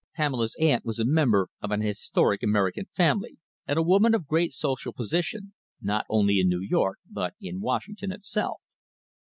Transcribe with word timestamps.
Pamela's 0.15 0.55
aunt 0.59 0.83
was 0.83 0.97
a 0.97 1.05
member 1.05 1.49
of 1.61 1.69
an 1.69 1.81
historic 1.81 2.41
American 2.41 2.85
family, 2.91 3.37
and 3.67 3.77
a 3.77 3.83
woman 3.83 4.15
of 4.15 4.25
great 4.25 4.51
social 4.51 4.93
position, 4.93 5.53
not 5.79 6.07
only 6.09 6.39
in 6.39 6.49
New 6.49 6.61
York 6.67 6.97
but 7.07 7.35
in 7.39 7.59
Washington 7.61 8.11
itself. 8.11 8.61